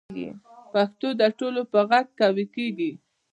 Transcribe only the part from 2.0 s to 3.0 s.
قوي کېږي.